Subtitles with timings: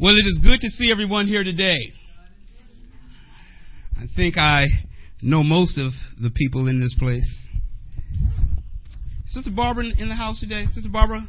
[0.00, 1.92] Well, it is good to see everyone here today.
[3.98, 4.64] I think I
[5.20, 7.46] know most of the people in this place.
[9.26, 10.64] Sister Barbara in the house today?
[10.70, 11.28] Sister Barbara,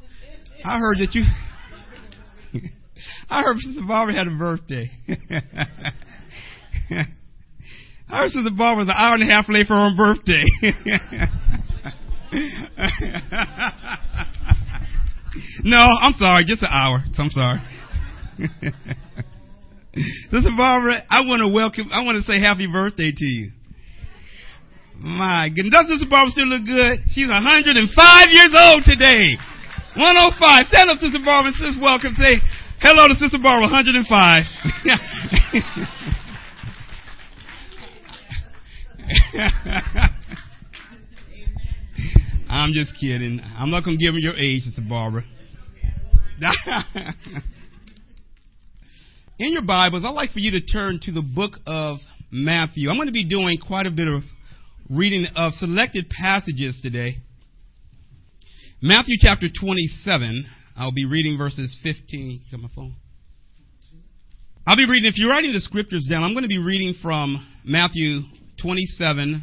[0.64, 1.24] I heard that you.
[3.30, 4.90] I heard Sister Barbara had a birthday.
[8.10, 10.46] I heard Sister Barbara was an hour and a half late for her birthday.
[15.66, 17.04] no, I'm sorry, just an hour.
[17.18, 17.60] I'm sorry.
[20.32, 23.52] Sister Barbara, I want to welcome, I want to say happy birthday to you.
[24.98, 25.74] My goodness.
[25.74, 27.04] Does Sister Barbara still look good?
[27.10, 29.36] She's 105 years old today.
[29.98, 30.68] 105.
[30.68, 32.16] Stand up, Sister Barbara, and sis welcome.
[32.16, 32.40] Say
[32.80, 34.06] hello to Sister Barbara, 105.
[42.50, 43.40] I'm just kidding.
[43.58, 45.24] I'm not going to give her your age, Sister Barbara.
[49.42, 51.98] In your Bibles, I'd like for you to turn to the book of
[52.30, 52.92] Matthew.
[52.92, 54.22] I'm going to be doing quite a bit of
[54.88, 57.16] reading of selected passages today.
[58.84, 60.46] Matthew chapter 27.
[60.78, 62.44] I'll be reading verses 15.
[62.52, 62.94] Got my phone?
[64.68, 67.44] I'll be reading, if you're writing the scriptures down, I'm going to be reading from
[67.66, 68.20] Matthew
[68.62, 69.42] 27,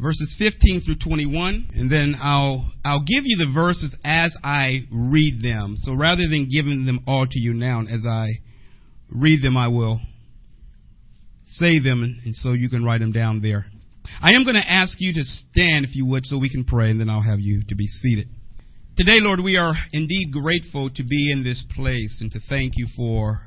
[0.00, 5.42] verses 15 through 21, and then I'll, I'll give you the verses as I read
[5.42, 5.74] them.
[5.76, 8.28] So rather than giving them all to you now, as I
[9.10, 10.00] read them, I will
[11.46, 13.66] say them, and so you can write them down there.
[14.20, 16.90] I am going to ask you to stand, if you would, so we can pray,
[16.90, 18.28] and then I'll have you to be seated.
[18.96, 22.88] Today, Lord, we are indeed grateful to be in this place and to thank you
[22.96, 23.42] for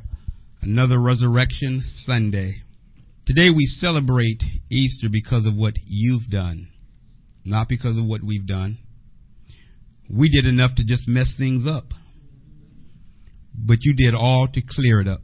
[0.62, 2.56] another Resurrection Sunday.
[3.26, 6.70] Today we celebrate Easter because of what you've done,
[7.44, 8.78] not because of what we've done.
[10.10, 11.86] We did enough to just mess things up,
[13.54, 15.22] but you did all to clear it up.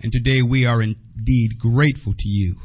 [0.00, 2.56] And today we are indeed grateful to you.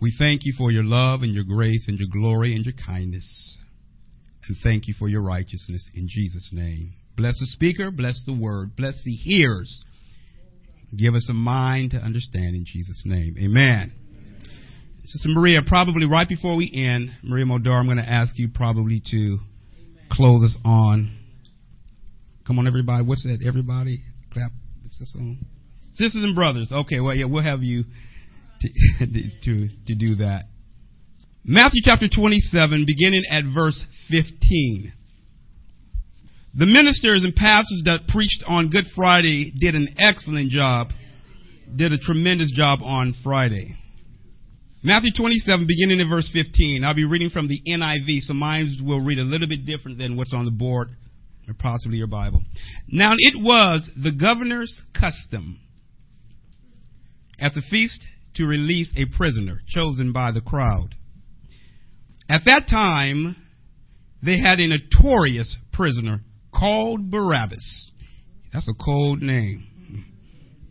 [0.00, 3.56] We thank you for your love and your grace and your glory and your kindness.
[4.48, 6.94] And thank you for your righteousness in Jesus' name.
[7.16, 9.84] Bless the speaker, bless the word, bless the hearers.
[10.96, 13.36] Give us a mind to understand in Jesus' name.
[13.38, 13.92] Amen.
[15.04, 19.00] Sister Maria, probably right before we end, Maria Modar, I'm going to ask you probably
[19.12, 19.38] to
[20.10, 21.16] close us on.
[22.46, 23.04] Come on, everybody.
[23.04, 23.44] What's that?
[23.46, 24.02] Everybody?
[24.32, 24.50] Clap.
[26.00, 26.72] Sisters and brothers.
[26.72, 27.84] Okay, well, yeah, we'll have you
[28.62, 29.08] to,
[29.44, 30.44] to, to do that.
[31.44, 34.94] Matthew chapter 27, beginning at verse 15.
[36.54, 40.88] The ministers and pastors that preached on Good Friday did an excellent job,
[41.76, 43.74] did a tremendous job on Friday.
[44.82, 46.82] Matthew 27, beginning at verse 15.
[46.82, 50.16] I'll be reading from the NIV, so mine will read a little bit different than
[50.16, 50.88] what's on the board,
[51.46, 52.40] or possibly your Bible.
[52.88, 55.60] Now it was the governor's custom
[57.40, 60.94] at the feast to release a prisoner chosen by the crowd.
[62.28, 63.36] At that time,
[64.22, 66.20] they had a notorious prisoner
[66.54, 67.90] called Barabbas.
[68.52, 69.66] That's a cold name.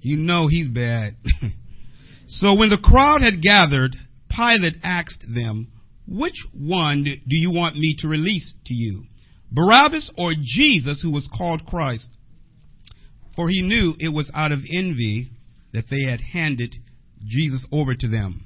[0.02, 1.18] You know he's bad.
[2.28, 3.96] so when the crowd had gathered,
[4.30, 5.68] Pilate asked them,
[6.08, 9.04] Which one do you want me to release to you?
[9.52, 12.10] Barabbas or Jesus, who was called Christ?
[13.36, 15.30] For he knew it was out of envy
[15.74, 16.76] that they had handed
[17.26, 18.46] Jesus over to them.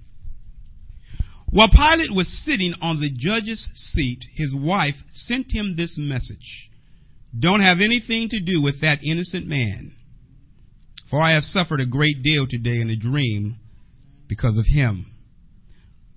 [1.50, 6.70] While Pilate was sitting on the judge's seat, his wife sent him this message
[7.38, 9.96] don't have anything to do with that innocent man.
[11.10, 13.58] For I have suffered a great deal today in a dream
[14.28, 15.08] because of him.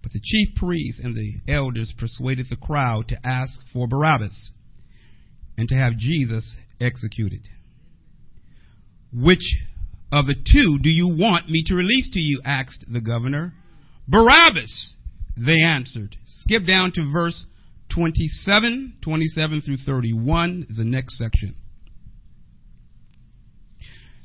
[0.03, 4.53] But the chief priests and the elders persuaded the crowd to ask for Barabbas
[5.59, 7.49] and to have Jesus executed.
[9.13, 9.57] Which
[10.13, 12.41] of the two do you want me to release to you?
[12.45, 13.53] asked the governor.
[14.09, 14.95] Barabbas,
[15.37, 16.17] they answered.
[16.25, 17.45] Skip down to verse
[17.95, 21.57] 27, 27 through 31 is the next section.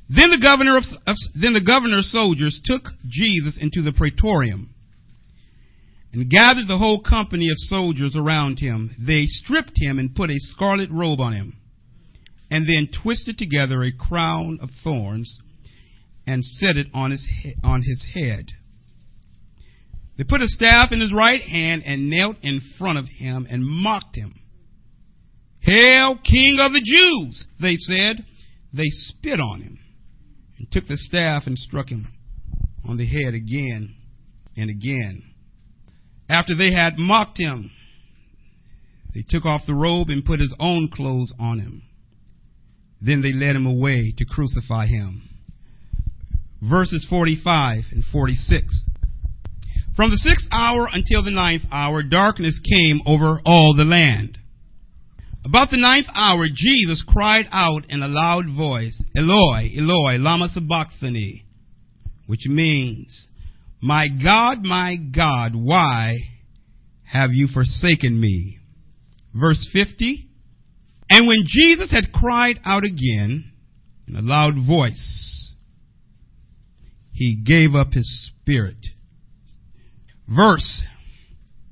[0.08, 4.74] Then the governor of, of, then the governor's soldiers took Jesus into the praetorium
[6.12, 8.94] and gathered the whole company of soldiers around him.
[8.98, 11.56] They stripped him and put a scarlet robe on him,
[12.50, 15.40] and then twisted together a crown of thorns
[16.26, 17.26] and set it on his
[17.62, 18.46] on his head.
[20.18, 23.64] They put a staff in his right hand and knelt in front of him and
[23.64, 24.34] mocked him.
[25.60, 28.24] Hail, King of the Jews, they said.
[28.74, 29.78] They spit on him
[30.58, 32.06] and took the staff and struck him
[32.88, 33.94] on the head again
[34.56, 35.22] and again.
[36.28, 37.70] After they had mocked him,
[39.14, 41.82] they took off the robe and put his own clothes on him.
[43.00, 45.28] Then they led him away to crucify him.
[46.62, 48.84] Verses 45 and 46.
[49.96, 54.38] From the sixth hour until the ninth hour, darkness came over all the land.
[55.44, 61.44] About the ninth hour, Jesus cried out in a loud voice, Eloi, Eloi, lama sabachthani,
[62.26, 63.26] which means,
[63.80, 66.14] My God, my God, why
[67.02, 68.58] have you forsaken me?
[69.34, 70.28] Verse 50,
[71.10, 73.52] And when Jesus had cried out again
[74.06, 75.41] in a loud voice,
[77.22, 78.84] he gave up his spirit.
[80.28, 80.82] Verse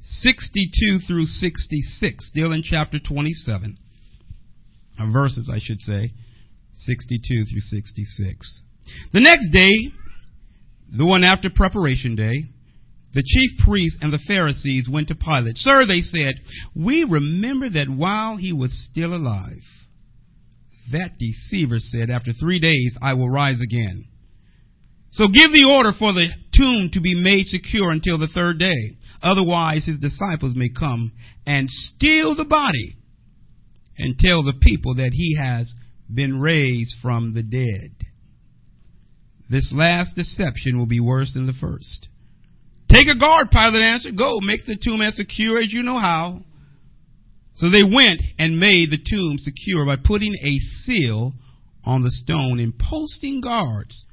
[0.03, 3.77] 62 through 66, still in chapter 27.
[4.99, 6.13] Uh, verses, I should say,
[6.75, 8.63] 62 through 66.
[9.13, 9.71] The next day,
[10.97, 12.45] the one after preparation day,
[13.13, 15.57] the chief priests and the Pharisees went to Pilate.
[15.57, 16.35] Sir, they said,
[16.77, 19.65] we remember that while he was still alive,
[20.93, 24.07] that deceiver said, after three days I will rise again.
[25.13, 28.97] So give the order for the tomb to be made secure until the third day.
[29.23, 31.13] Otherwise, his disciples may come
[31.47, 32.97] and steal the body
[33.99, 35.75] and tell the people that he has
[36.13, 37.95] been raised from the dead.
[39.51, 42.09] This last deception will be worse than the first.
[42.89, 44.17] Take a guard, Pilate answered.
[44.17, 46.43] Go, make the tomb as secure as you know how.
[47.55, 51.35] So they went and made the tomb secure by putting a seal
[51.85, 54.05] on the stone and posting guards.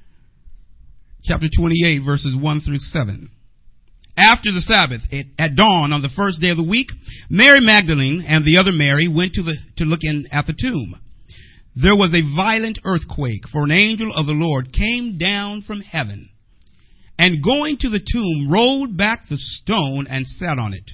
[1.27, 3.29] Chapter 28, verses 1 through 7
[4.17, 5.01] after the Sabbath,
[5.37, 6.87] at dawn on the first day of the week,
[7.29, 10.99] Mary Magdalene and the other Mary went to, the, to look in at the tomb.
[11.75, 16.29] There was a violent earthquake, for an angel of the Lord came down from heaven,
[17.19, 20.89] and going to the tomb, rolled back the stone and sat on it.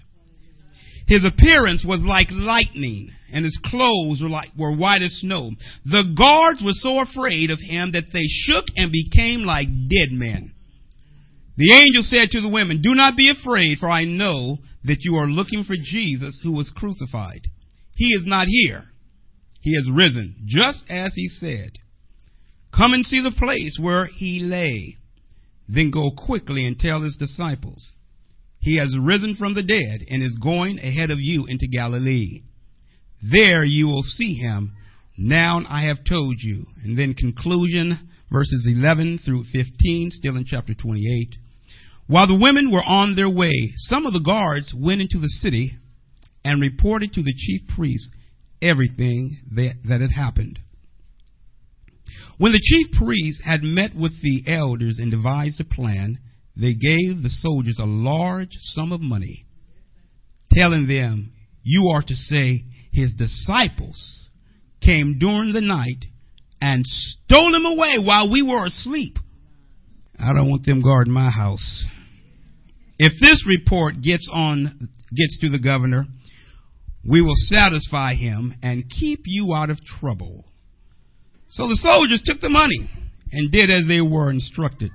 [1.07, 5.51] His appearance was like lightning, and his clothes were like were white as snow.
[5.85, 10.53] The guards were so afraid of him that they shook and became like dead men.
[11.57, 15.15] The angel said to the women, Do not be afraid, for I know that you
[15.15, 17.47] are looking for Jesus who was crucified.
[17.95, 18.83] He is not here.
[19.61, 21.71] He has risen, just as he said.
[22.75, 24.97] Come and see the place where he lay.
[25.67, 27.93] Then go quickly and tell his disciples.
[28.59, 32.41] He has risen from the dead and is going ahead of you into Galilee.
[33.31, 34.73] There you will see him.
[35.17, 36.65] Now I have told you.
[36.83, 41.35] And then conclusion, verses 11 through 15, still in chapter 28.
[42.07, 45.77] While the women were on their way, some of the guards went into the city
[46.43, 48.09] and reported to the chief priests
[48.61, 50.59] everything that, that had happened.
[52.37, 56.19] When the chief priests had met with the elders and devised a plan,
[56.57, 59.45] they gave the soldiers a large sum of money,
[60.51, 61.31] telling them,
[61.63, 64.29] You are to say, His disciples
[64.81, 66.05] came during the night
[66.61, 69.17] and stole him away while we were asleep.
[70.19, 71.83] I don't want them guarding my house.
[72.99, 76.05] If this report gets on gets to the governor,
[77.03, 80.45] we will satisfy him and keep you out of trouble.
[81.49, 82.89] So the soldiers took the money
[83.31, 84.91] and did as they were instructed.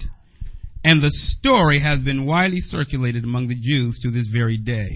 [0.85, 4.89] And the story has been widely circulated among the Jews to this very day.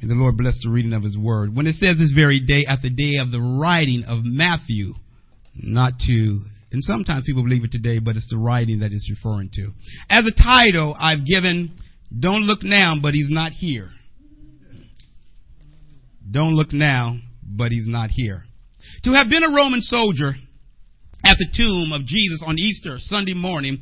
[0.00, 1.54] And the Lord bless the reading of his word.
[1.54, 4.94] When it says this very day, at the day of the writing of Matthew,
[5.54, 6.40] not to
[6.70, 9.72] and sometimes people believe it today, but it's the writing that it's referring to.
[10.10, 11.72] As a title, I've given
[12.16, 13.88] Don't Look Now, but He's Not Here.
[16.30, 18.44] Don't look now, but He's not here.
[19.04, 20.32] To have been a Roman soldier
[21.24, 23.78] at the tomb of Jesus on Easter Sunday morning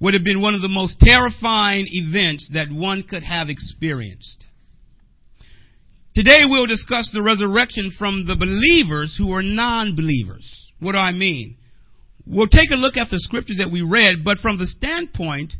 [0.00, 4.44] would have been one of the most terrifying events that one could have experienced.
[6.14, 10.72] Today we'll discuss the resurrection from the believers who are non-believers.
[10.78, 11.56] What do I mean?
[12.26, 15.54] We'll take a look at the scriptures that we read, but from the standpoint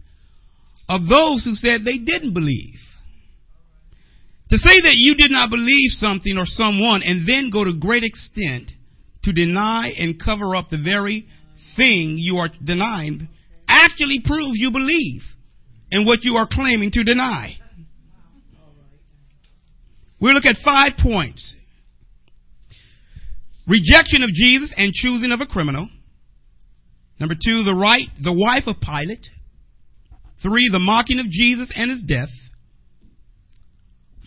[0.91, 2.77] of those who said they didn't believe.
[4.51, 8.05] To say that you did not believe something or someone and then go to great
[8.05, 8.71] extent
[9.25, 11.27] to deny and cover up the very
[11.77, 13.27] thing you are denying
[13.67, 15.23] actually proves you believe
[15.91, 17.57] in what you are claiming to deny.
[20.23, 21.53] We'll look at five points.
[23.67, 25.89] Rejection of Jesus and choosing of a criminal.
[27.19, 29.27] Number two, the right, the wife of Pilate.
[30.41, 32.29] Three, the mocking of Jesus and his death.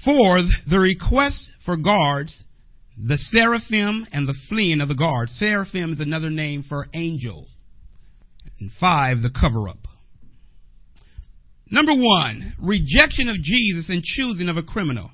[0.04, 2.44] Four, the request for guards,
[2.98, 5.38] the seraphim and the fleeing of the guards.
[5.40, 7.48] Seraphim is another name for angel.
[8.60, 9.80] And five, the cover up.
[11.72, 15.12] Number one, rejection of Jesus and choosing of a criminal.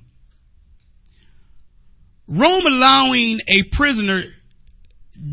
[2.31, 4.23] Rome allowing a prisoner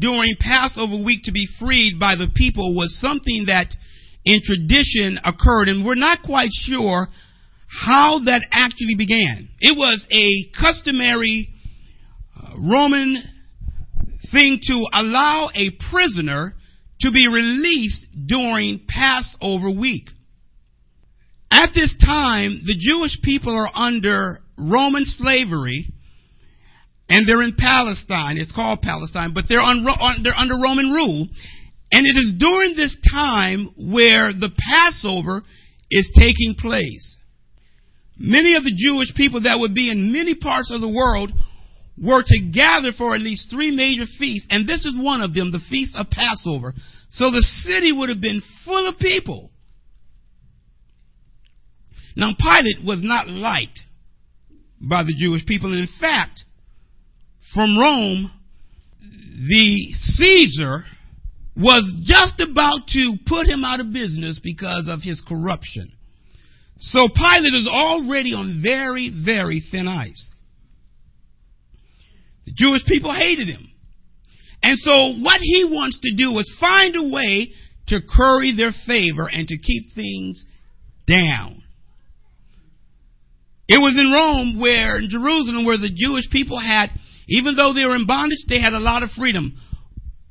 [0.00, 3.73] during Passover week to be freed by the people was something that
[4.25, 7.07] in tradition occurred, and we're not quite sure
[7.69, 9.49] how that actually began.
[9.61, 11.49] It was a customary
[12.37, 13.23] uh, Roman
[14.33, 16.55] thing to allow a prisoner
[17.02, 20.09] to be released during Passover week.
[21.49, 25.93] At this time, the Jewish people are under Roman slavery
[27.09, 28.38] and they're in Palestine.
[28.38, 29.85] It's called Palestine, but they're, on,
[30.23, 31.27] they're under Roman rule.
[31.91, 35.43] And it is during this time where the Passover
[35.91, 37.17] is taking place.
[38.19, 41.33] Many of the Jewish people that would be in many parts of the world
[41.97, 45.50] were to gather for at least three major feasts, and this is one of them,
[45.50, 46.75] the Feast of Passover.
[47.11, 49.50] So the city would have been full of people.
[52.17, 53.81] Now, Pilate was not liked
[54.81, 56.45] by the Jewish people, and in fact,
[57.55, 58.31] from Rome,
[59.00, 60.85] the Caesar
[61.57, 65.93] was just about to put him out of business because of his corruption.
[66.78, 70.28] So Pilate is already on very, very thin ice.
[72.47, 73.69] The Jewish people hated him.
[74.62, 77.50] And so what he wants to do is find a way
[77.88, 80.45] to curry their favor and to keep things
[81.07, 81.62] down.
[83.69, 86.88] It was in Rome where, in Jerusalem, where the Jewish people had,
[87.28, 89.52] even though they were in bondage, they had a lot of freedom.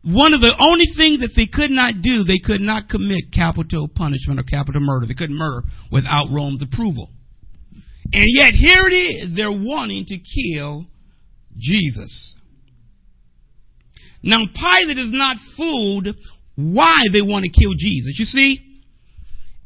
[0.03, 3.87] One of the only things that they could not do, they could not commit capital
[3.87, 5.05] punishment or capital murder.
[5.05, 7.09] They couldn't murder without Rome's approval.
[8.13, 10.85] And yet here it is, they're wanting to kill
[11.57, 12.35] Jesus.
[14.23, 16.07] Now Pilate is not fooled
[16.55, 18.15] why they want to kill Jesus.
[18.17, 18.81] You see,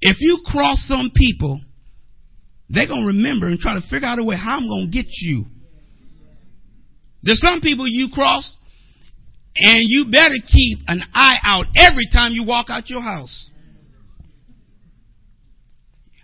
[0.02, 1.62] if you cross some people,
[2.70, 4.92] they're going to remember and try to figure out a way how I'm going to
[4.92, 5.46] get you.
[7.24, 8.56] There's some people you cross,
[9.56, 13.50] and you better keep an eye out every time you walk out your house.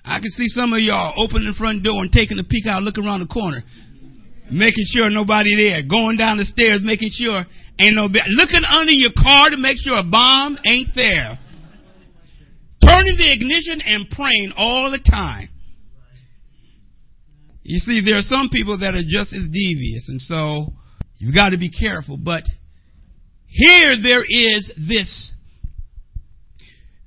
[0.03, 2.81] I can see some of y'all opening the front door and taking a peek out,
[2.81, 3.61] looking around the corner,
[4.49, 7.45] making sure nobody there, going down the stairs, making sure
[7.79, 11.37] ain't no, looking under your car to make sure a bomb ain't there,
[12.81, 15.49] turning the ignition and praying all the time.
[17.63, 20.71] You see, there are some people that are just as devious, and so
[21.17, 22.17] you've got to be careful.
[22.17, 22.43] But
[23.47, 25.33] here there is this,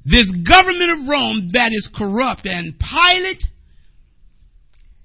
[0.05, 3.43] this government of Rome that is corrupt, and Pilate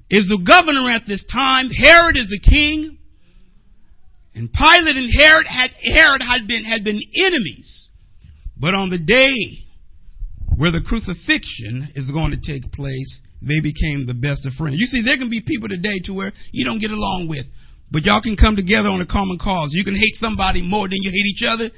[0.09, 1.69] is the governor at this time.
[1.69, 2.97] Herod is the king.
[4.35, 7.89] And Pilate and Herod had, Herod had been, had been enemies.
[8.57, 9.63] But on the day
[10.57, 14.77] where the crucifixion is going to take place, they became the best of friends.
[14.77, 17.45] You see, there can be people today to where you don't get along with,
[17.91, 19.69] but y'all can come together on a common cause.
[19.71, 21.69] You can hate somebody more than you hate each other,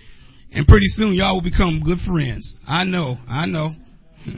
[0.52, 2.56] and pretty soon y'all will become good friends.
[2.68, 3.74] I know, I know.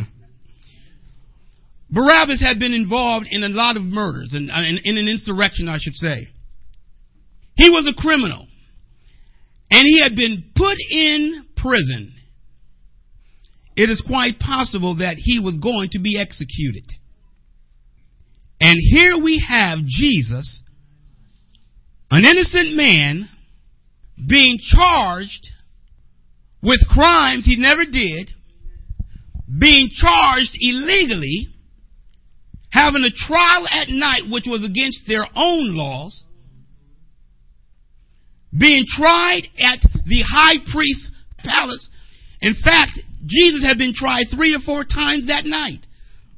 [1.92, 5.68] Barabbas had been involved in a lot of murders, and in, in, in an insurrection,
[5.68, 6.28] I should say.
[7.56, 8.48] He was a criminal,
[9.72, 12.14] and he had been put in prison.
[13.76, 16.86] It is quite possible that he was going to be executed.
[18.62, 20.62] And here we have Jesus,
[22.12, 23.30] an innocent man,
[24.28, 25.48] being charged
[26.62, 28.32] with crimes he never did,
[29.60, 31.48] being charged illegally,
[32.72, 36.25] having a trial at night which was against their own laws,
[38.58, 41.89] being tried at the high priest's palace.
[42.42, 45.86] In fact, Jesus had been tried three or four times that night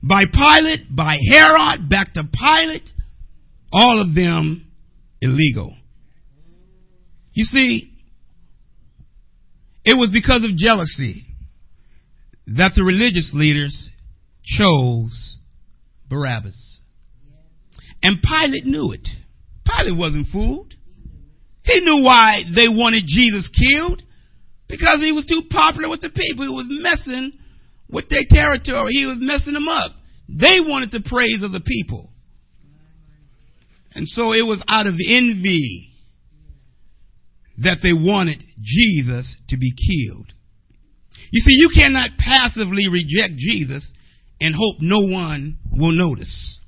[0.03, 2.89] by Pilate, by Herod, back to Pilate,
[3.71, 4.70] all of them
[5.21, 5.75] illegal.
[7.33, 7.93] You see,
[9.85, 11.25] it was because of jealousy
[12.47, 13.89] that the religious leaders
[14.43, 15.39] chose
[16.09, 16.81] Barabbas.
[18.03, 19.07] And Pilate knew it.
[19.65, 20.73] Pilate wasn't fooled.
[21.63, 24.01] He knew why they wanted Jesus killed.
[24.67, 26.45] Because he was too popular with the people.
[26.45, 27.33] He was messing
[27.89, 28.93] with their territory.
[28.93, 29.91] He was messing them up.
[30.27, 32.10] They wanted the praise of the people.
[33.93, 35.89] And so it was out of envy
[37.57, 40.33] that they wanted Jesus to be killed.
[41.31, 43.93] You see, you cannot passively reject Jesus
[44.39, 46.59] and hope no one will notice.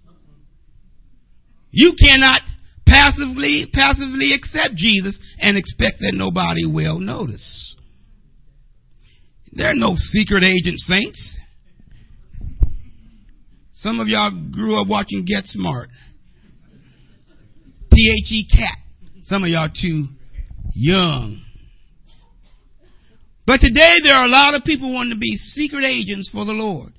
[1.71, 2.41] You cannot
[2.85, 7.75] passively passively accept Jesus and expect that nobody will notice.
[9.51, 11.37] There are no secret agent saints.
[13.71, 15.89] Some of y'all grew up watching Get Smart.
[17.93, 18.77] T H E cat.
[19.23, 20.07] Some of y'all too
[20.73, 21.41] young.
[23.45, 26.53] But today there are a lot of people wanting to be secret agents for the
[26.53, 26.93] Lord.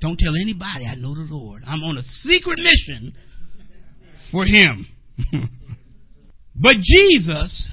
[0.00, 1.62] Don't tell anybody I know the Lord.
[1.66, 3.14] I'm on a secret mission
[4.30, 4.86] for Him.
[6.54, 7.68] but Jesus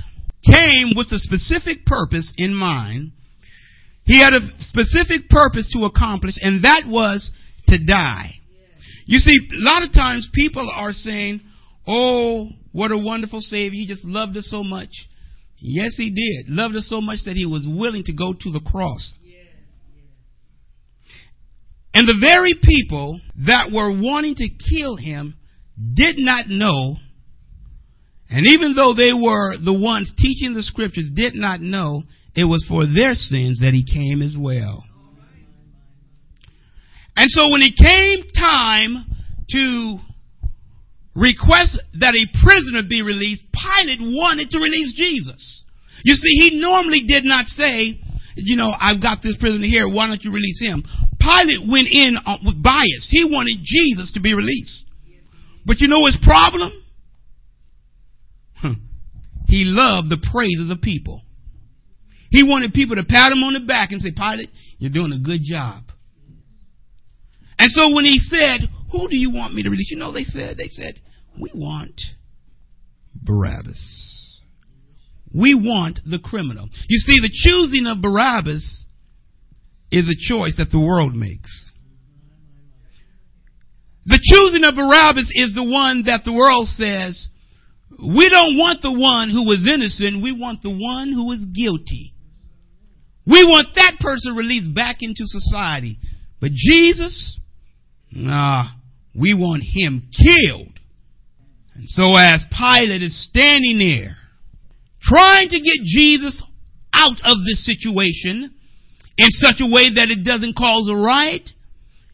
[0.45, 3.11] came with a specific purpose in mind.
[4.05, 7.31] He had a specific purpose to accomplish, and that was
[7.67, 8.35] to die.
[9.05, 11.41] You see, a lot of times people are saying,
[11.87, 13.77] Oh, what a wonderful Savior.
[13.77, 14.89] He just loved us so much.
[15.57, 16.53] Yes, He did.
[16.53, 19.13] Loved us so much that He was willing to go to the cross.
[21.93, 25.35] And the very people that were wanting to kill Him
[25.93, 26.95] did not know,
[28.29, 32.65] and even though they were the ones teaching the scriptures, did not know it was
[32.67, 34.85] for their sins that He came as well.
[37.17, 39.05] And so when it came time
[39.49, 39.99] to
[41.15, 45.63] request that a prisoner be released, Pilate wanted to release Jesus.
[46.03, 47.99] You see, he normally did not say,
[48.35, 50.83] you know, I've got this prisoner here, why don't you release him?
[51.19, 53.07] Pilate went in uh, with bias.
[53.09, 54.85] He wanted Jesus to be released.
[55.65, 56.71] But you know his problem?
[59.51, 61.21] He loved the praises of people.
[62.29, 64.49] He wanted people to pat him on the back and say, Pilate,
[64.79, 65.83] you're doing a good job.
[67.59, 68.61] And so when he said,
[68.91, 69.89] who do you want me to release?
[69.91, 70.99] You know, they said, they said,
[71.39, 71.99] we want
[73.15, 74.41] Barabbas.
[75.33, 76.67] We want the criminal.
[76.87, 78.85] You see, the choosing of Barabbas
[79.91, 81.67] is a choice that the world makes.
[84.05, 87.27] The choosing of Barabbas is the one that the world says,
[87.91, 92.13] we don't want the one who was innocent, we want the one who was guilty.
[93.27, 95.99] We want that person released back into society.
[96.41, 97.37] But Jesus,
[98.11, 98.67] Nah,
[99.13, 100.79] we want him killed.
[101.75, 104.15] And so as Pilate is standing there,
[105.01, 106.41] trying to get Jesus
[106.93, 108.53] out of this situation
[109.17, 111.49] in such a way that it doesn't cause a riot,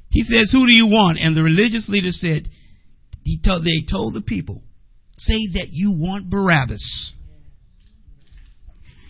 [0.09, 1.19] he says, Who do you want?
[1.19, 2.47] And the religious leader said,
[3.43, 4.63] told, They told the people,
[5.17, 7.13] Say that you want Barabbas.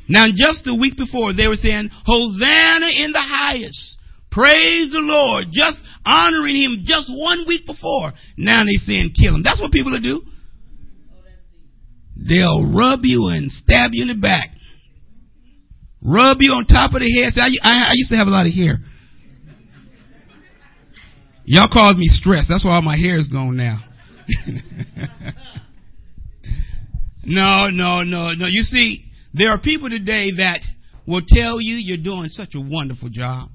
[0.09, 3.97] Now, just a week before, they were saying, Hosanna in the highest.
[4.37, 5.47] Praise the Lord.
[5.51, 8.13] Just honoring him just one week before.
[8.37, 9.41] Now they saying kill him.
[9.41, 10.21] That's what people will do.
[12.15, 14.51] They'll rub you and stab you in the back.
[16.03, 17.33] Rub you on top of the head.
[17.33, 18.77] See, I, I, I used to have a lot of hair.
[21.45, 22.47] Y'all called me stressed.
[22.47, 23.79] That's why all my hair is gone now.
[27.23, 28.45] no, no, no, no.
[28.45, 30.61] You see, there are people today that
[31.07, 33.49] will tell you you're doing such a wonderful job.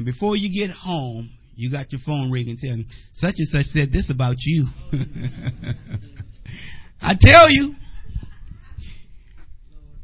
[0.00, 3.92] And before you get home, you got your phone ringing telling such and such said
[3.92, 4.66] this about you.
[7.02, 7.74] I tell you,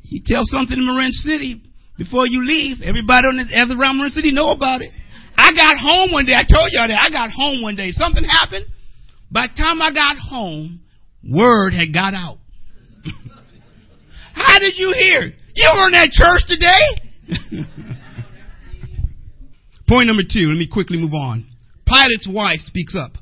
[0.03, 1.63] you tell something in Marin City
[1.97, 4.91] before you leave, everybody on the, around Marin City know about it.
[5.35, 6.35] I got home one day.
[6.35, 7.01] I told y'all that.
[7.01, 7.93] I got home one day.
[7.93, 8.67] Something happened.
[9.31, 10.81] By the time I got home,
[11.25, 12.37] word had got out.
[14.35, 15.33] How did you hear?
[15.55, 17.96] You were in that church today?
[19.89, 21.47] Point number two, let me quickly move on.
[21.87, 23.13] Pilate's wife speaks up.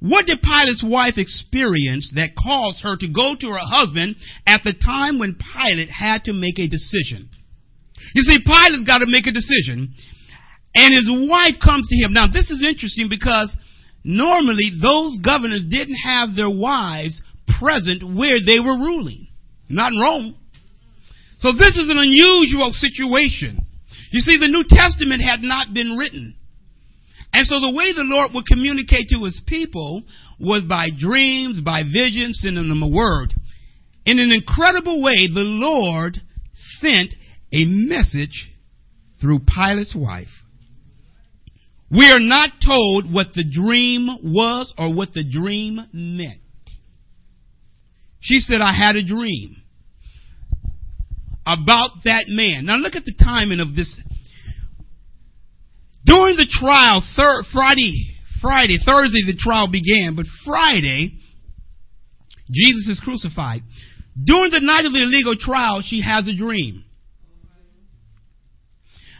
[0.00, 4.74] What did Pilate's wife experience that caused her to go to her husband at the
[4.74, 7.30] time when Pilate had to make a decision?
[8.14, 9.94] You see, Pilate's got to make a decision,
[10.74, 12.12] and his wife comes to him.
[12.12, 13.56] Now, this is interesting because
[14.04, 17.22] normally those governors didn't have their wives
[17.60, 19.28] present where they were ruling,
[19.68, 20.34] not in Rome.
[21.38, 23.66] So this is an unusual situation.
[24.12, 26.36] You see, the New Testament had not been written.
[27.32, 30.02] And so the way the Lord would communicate to his people
[30.38, 33.32] was by dreams, by visions, sending them a word.
[34.04, 36.18] In an incredible way, the Lord
[36.80, 37.14] sent
[37.52, 38.50] a message
[39.18, 40.28] through Pilate's wife.
[41.90, 46.40] We are not told what the dream was or what the dream meant.
[48.20, 49.61] She said, I had a dream
[51.46, 52.66] about that man.
[52.66, 54.00] Now look at the timing of this.
[56.04, 61.18] During the trial, thir- Friday, Friday, Thursday the trial began, but Friday,
[62.50, 63.62] Jesus is crucified.
[64.22, 66.84] During the night of the illegal trial, she has a dream.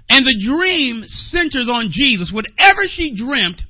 [0.08, 2.30] And the dream centers on Jesus.
[2.32, 3.62] Whatever she dreamt,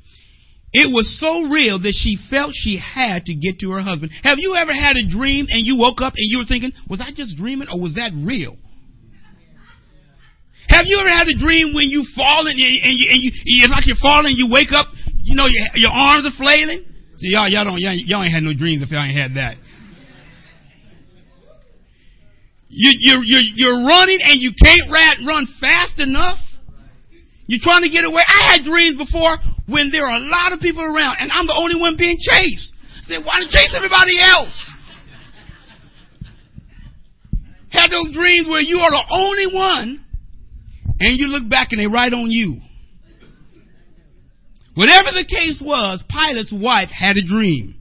[0.73, 4.11] it was so real that she felt she had to get to her husband.
[4.25, 7.01] Have you ever had a dream and you woke up and you were thinking, was
[7.01, 8.57] I just dreaming or was that real?
[10.69, 13.31] Have you ever had a dream when you fall and, you, and, you, and you,
[13.61, 14.87] it's like you're falling, you wake up,
[15.21, 16.89] you know, your, your arms are flailing?
[17.19, 19.61] See, y'all, y'all don't, y'all, y'all ain't had no dreams if y'all ain't had that.
[22.73, 26.39] You, you're, you're, you're running and you can't run fast enough.
[27.47, 28.23] You're trying to get away.
[28.27, 31.55] I had dreams before when there are a lot of people around and I'm the
[31.55, 32.73] only one being chased.
[33.03, 34.55] I said, why don't chase everybody else?
[37.71, 40.05] Had those dreams where you are the only one
[41.01, 42.61] and you look back and they right on you.
[44.75, 47.75] Whatever the case was, Pilate's wife had a dream.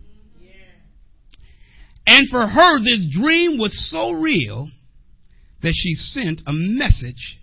[2.08, 4.69] And for her, this dream was so real
[5.62, 7.38] that she sent a message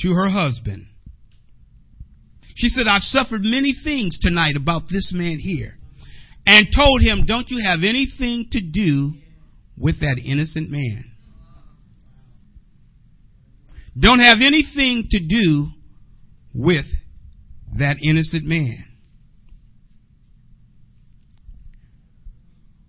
[0.00, 0.87] to her husband.
[2.58, 5.76] She said, I've suffered many things tonight about this man here.
[6.44, 9.12] And told him, Don't you have anything to do
[9.76, 11.04] with that innocent man.
[13.96, 15.68] Don't have anything to do
[16.52, 16.86] with
[17.78, 18.84] that innocent man.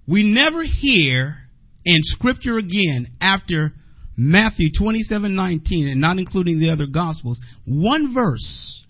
[0.08, 1.38] We never hear
[1.86, 3.74] in scripture again after
[4.18, 8.84] Matthew 27:19 and not including the other gospels, one verse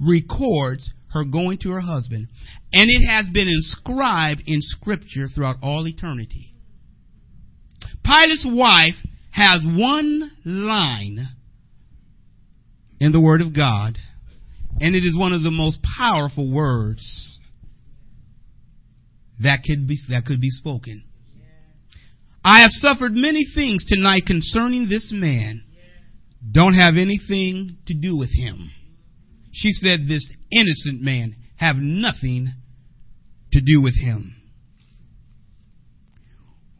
[0.00, 2.28] records her going to her husband,
[2.72, 6.54] and it has been inscribed in scripture throughout all eternity.
[8.04, 8.96] Pilate's wife
[9.30, 11.28] has one line
[13.00, 13.98] in the word of God,
[14.80, 17.38] and it is one of the most powerful words
[19.40, 21.04] that could be that could be spoken.
[22.44, 25.64] I have suffered many things tonight concerning this man.
[26.50, 28.70] Don't have anything to do with him.
[29.58, 32.52] She said, This innocent man have nothing
[33.52, 34.36] to do with him.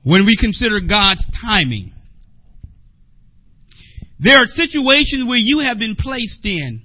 [0.04, 1.92] When we consider God's timing,
[4.20, 6.82] there are situations where you have been placed in.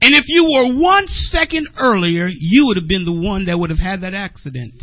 [0.00, 3.70] And if you were one second earlier, you would have been the one that would
[3.70, 4.74] have had that accident.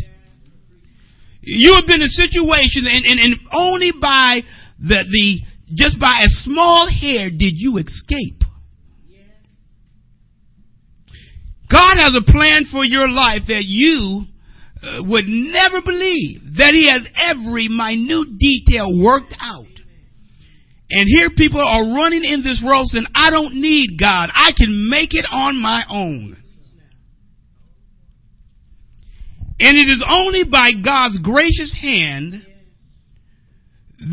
[1.42, 4.42] You have been in a situation and, and, and only by
[4.80, 5.42] the, the,
[5.76, 8.45] just by a small hair did you escape.
[11.76, 14.24] God has a plan for your life that you
[14.82, 19.66] uh, would never believe that he has every minute detail worked out.
[20.90, 24.30] And here people are running in this world saying, I don't need God.
[24.34, 26.38] I can make it on my own.
[29.60, 32.46] And it is only by God's gracious hand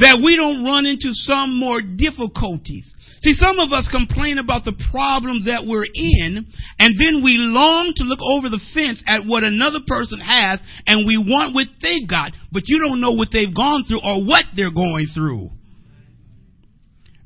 [0.01, 2.93] that we don't run into some more difficulties.
[3.23, 6.45] See, some of us complain about the problems that we're in,
[6.79, 11.07] and then we long to look over the fence at what another person has, and
[11.07, 14.45] we want what they've got, but you don't know what they've gone through or what
[14.57, 15.51] they're going through.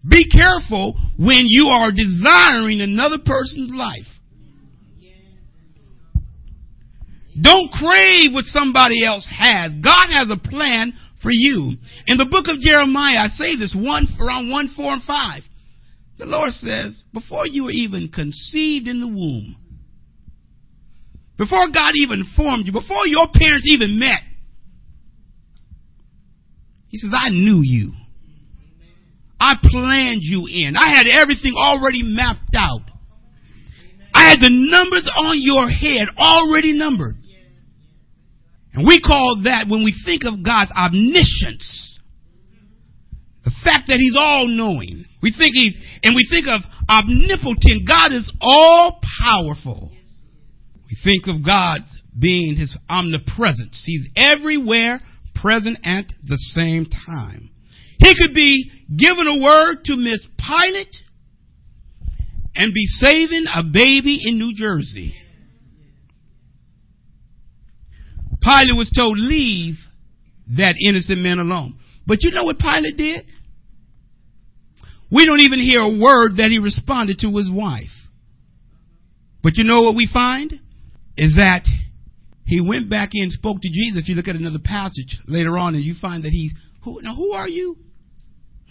[0.06, 4.06] Be careful when you are desiring another person's life.
[7.40, 9.72] Don't crave what somebody else has.
[9.82, 10.92] God has a plan
[11.26, 11.74] for you.
[12.06, 15.42] In the book of Jeremiah, I say this one around 1, 4, and 5.
[16.18, 19.56] The Lord says, before you were even conceived in the womb,
[21.36, 24.22] before God even formed you, before your parents even met,
[26.86, 27.92] He says, I knew you.
[29.40, 30.76] I planned you in.
[30.76, 32.82] I had everything already mapped out.
[34.14, 37.16] I had the numbers on your head already numbered.
[38.76, 41.98] And we call that, when we think of God's omniscience,
[43.42, 45.06] the fact that He's all knowing.
[45.22, 47.88] We think He's, and we think of omnipotent.
[47.88, 49.92] God is all powerful.
[50.90, 53.82] We think of God's being His omnipresence.
[53.86, 55.00] He's everywhere,
[55.34, 57.48] present at the same time.
[57.98, 60.96] He could be given a word to Miss Pilate
[62.54, 65.14] and be saving a baby in New Jersey.
[68.42, 69.74] Pilate was told, leave
[70.56, 71.78] that innocent man alone.
[72.06, 73.26] But you know what Pilate did?
[75.10, 77.94] We don't even hear a word that he responded to his wife.
[79.42, 80.52] But you know what we find?
[81.16, 81.64] Is that
[82.44, 84.02] he went back in and spoke to Jesus.
[84.02, 86.50] If you look at another passage later on and you find that he,
[86.82, 87.76] who, now who are you?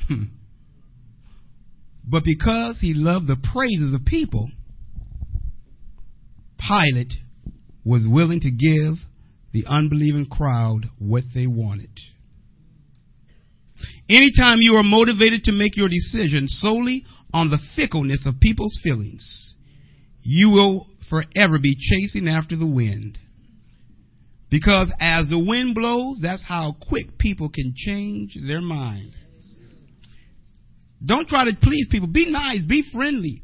[0.08, 0.23] Hmm.
[2.08, 4.49] but because he loved the praises of people,
[6.60, 7.13] Pilate
[7.84, 8.95] was willing to give
[9.55, 11.97] the unbelieving crowd what they wanted.
[14.09, 19.55] Anytime you are motivated to make your decision solely on the fickleness of people's feelings,
[20.21, 23.17] you will forever be chasing after the wind.
[24.51, 29.13] Because as the wind blows, that's how quick people can change their mind.
[31.03, 32.09] Don't try to please people.
[32.09, 32.61] Be nice.
[32.67, 33.41] Be friendly.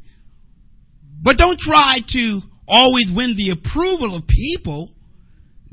[1.22, 4.90] But don't try to always win the approval of people.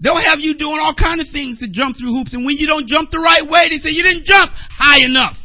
[0.01, 2.67] They'll have you doing all kind of things to jump through hoops, and when you
[2.67, 5.35] don't jump the right way, they say you didn't jump high enough.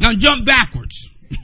[0.00, 1.08] Now jump backwards.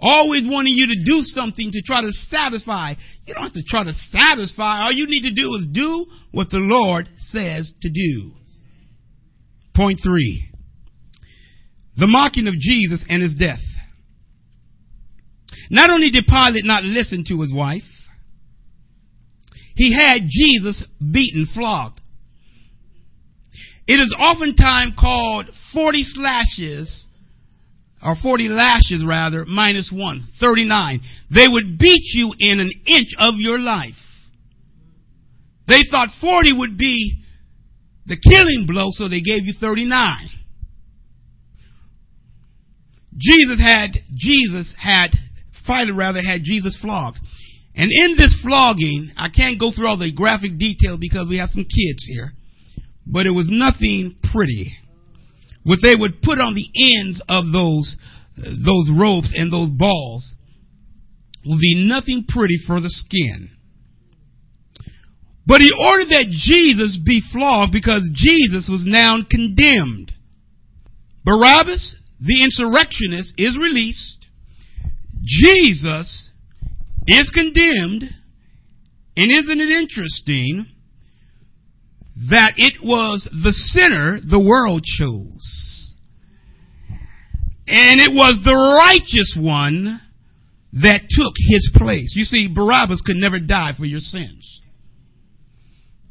[0.00, 2.94] Always wanting you to do something to try to satisfy.
[3.24, 4.82] You don't have to try to satisfy.
[4.82, 8.32] All you need to do is do what the Lord says to do.
[9.76, 10.42] Point three.
[11.96, 13.62] The mocking of Jesus and his death.
[15.70, 17.82] Not only did Pilate not listen to his wife,
[19.74, 22.00] he had Jesus beaten, flogged.
[23.86, 27.06] It is oftentimes called 40 slashes,
[28.02, 31.00] or 40 lashes rather, minus one, 39.
[31.34, 33.94] They would beat you in an inch of your life.
[35.68, 37.22] They thought 40 would be
[38.06, 40.28] the killing blow, so they gave you 39.
[43.16, 45.10] Jesus had, Jesus had,
[45.64, 47.18] Pilate rather had Jesus flogged.
[47.74, 51.50] And in this flogging, I can't go through all the graphic detail because we have
[51.50, 52.32] some kids here,
[53.06, 54.72] but it was nothing pretty.
[55.64, 57.96] What they would put on the ends of those,
[58.36, 60.34] those ropes and those balls
[61.46, 63.50] would be nothing pretty for the skin.
[65.46, 70.12] But he ordered that Jesus be flogged because Jesus was now condemned.
[71.24, 74.26] Barabbas, the insurrectionist, is released.
[75.24, 76.30] Jesus
[77.06, 78.04] is condemned.
[79.16, 80.66] And isn't it interesting
[82.30, 85.94] that it was the sinner the world chose?
[87.66, 90.00] And it was the righteous one
[90.74, 92.14] that took his place.
[92.16, 94.60] You see, Barabbas could never die for your sins.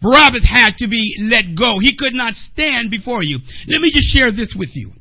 [0.01, 1.77] Barabbas had to be let go.
[1.80, 3.39] He could not stand before you.
[3.67, 4.93] Let me just share this with you.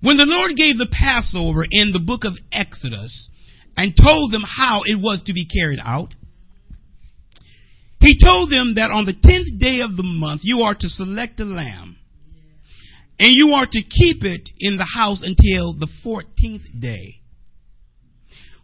[0.00, 3.28] When the Lord gave the Passover in the book of Exodus,
[3.76, 6.14] and told them how it was to be carried out.
[8.00, 11.38] He told them that on the tenth day of the month you are to select
[11.40, 11.96] a lamb
[13.18, 17.16] and you are to keep it in the house until the fourteenth day.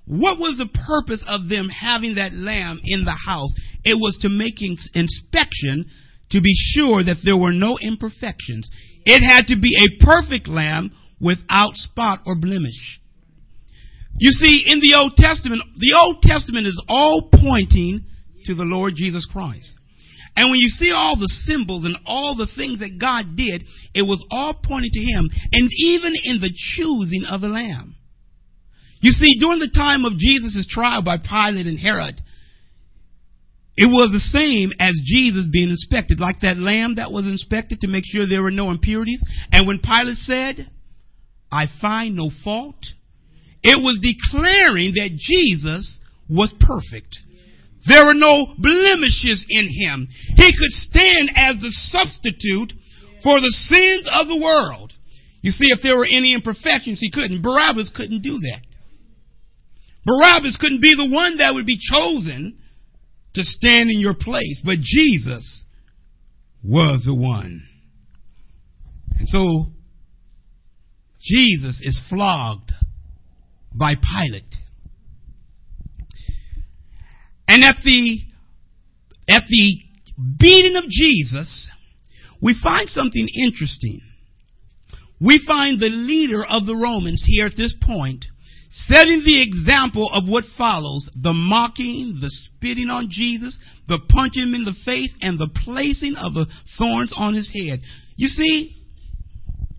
[0.07, 3.53] What was the purpose of them having that lamb in the house?
[3.85, 5.87] It was to make inspection
[6.31, 8.71] to be sure that there were no imperfections.
[9.05, 13.01] It had to be a perfect lamb without spot or blemish.
[14.18, 18.05] You see, in the Old Testament, the Old Testament is all pointing
[18.46, 19.76] to the Lord Jesus Christ.
[20.37, 24.02] And when you see all the symbols and all the things that God did, it
[24.02, 25.29] was all pointing to Him.
[25.52, 27.96] And even in the choosing of the Lamb.
[29.00, 32.20] You see, during the time of Jesus' trial by Pilate and Herod,
[33.76, 37.88] it was the same as Jesus being inspected, like that lamb that was inspected to
[37.88, 39.22] make sure there were no impurities.
[39.52, 40.70] And when Pilate said,
[41.52, 42.83] I find no fault,
[43.66, 45.98] it was declaring that Jesus
[46.31, 47.18] was perfect.
[47.88, 50.07] There were no blemishes in him.
[50.37, 52.72] He could stand as the substitute
[53.22, 54.92] for the sins of the world.
[55.42, 57.42] You see, if there were any imperfections, he couldn't.
[57.42, 58.62] Barabbas couldn't do that.
[60.05, 62.59] Barabbas couldn't be the one that would be chosen
[63.35, 65.64] to stand in your place, but Jesus
[66.62, 67.66] was the one.
[69.18, 69.66] And so,
[71.20, 72.72] Jesus is flogged
[73.77, 74.55] by Pilate.
[77.49, 78.21] And at the,
[79.29, 79.79] at the
[80.39, 81.69] beating of Jesus,
[82.43, 84.01] we find something interesting.
[85.21, 88.25] We find the leader of the Romans here at this point
[88.71, 93.59] setting the example of what follows the mocking, the spitting on Jesus,
[93.89, 96.47] the punching him in the face, and the placing of the
[96.79, 97.81] thorns on his head.
[98.17, 98.77] You see,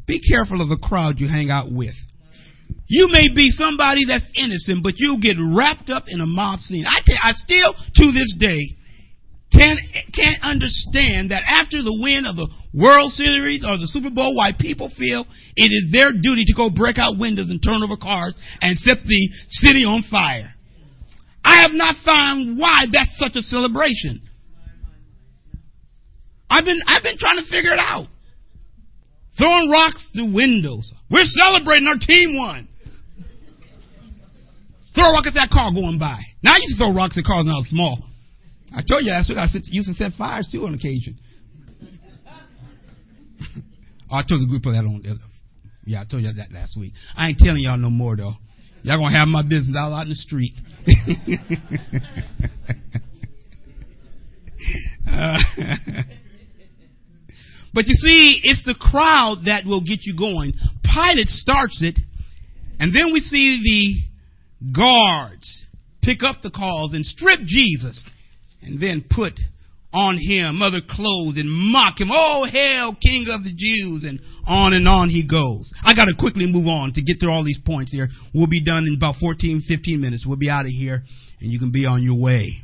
[0.08, 1.94] be careful of the crowd you hang out with.
[2.88, 6.86] You may be somebody that's innocent, but you'll get wrapped up in a mob scene.
[6.88, 8.78] I, I still, to this day,
[9.52, 9.80] can't,
[10.15, 14.52] can't understand that after the win of the World Series or the Super Bowl, why
[14.58, 18.38] people feel it is their duty to go break out windows and turn over cars
[18.62, 20.54] and set the city on fire.
[21.43, 24.21] I have not found why that's such a celebration.
[26.50, 28.08] I've been, I've been trying to figure it out.
[29.38, 30.91] Throwing rocks through windows.
[31.12, 32.67] We're celebrating our team won.
[34.98, 36.18] Throw a rock at that car going by.
[36.42, 38.00] Now I used to throw rocks at cars when I was small.
[38.74, 41.20] I told you last week I used to set fires too on occasion.
[44.10, 45.04] oh, I told the group of that on.
[45.86, 46.94] Yeah, I told you that last week.
[47.16, 48.34] I ain't telling y'all no more though.
[48.82, 50.54] Y'all gonna have my business all out in the street.
[55.12, 55.38] uh,
[57.72, 60.54] but you see, it's the crowd that will get you going.
[60.84, 62.00] Pilate starts it,
[62.80, 64.08] and then we see the
[64.76, 65.65] guards
[66.02, 68.06] pick up the calls and strip Jesus
[68.62, 69.34] and then put
[69.93, 72.10] on him other clothes and mock him.
[72.12, 74.04] Oh, hell, King of the Jews.
[74.04, 75.72] And on and on he goes.
[75.84, 78.10] I got to quickly move on to get through all these points here.
[78.34, 80.26] We'll be done in about 14, 15 minutes.
[80.26, 81.04] We'll be out of here
[81.39, 82.62] and you can be on your way.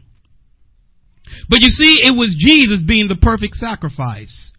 [1.49, 4.51] But you see, it was Jesus being the perfect sacrifice.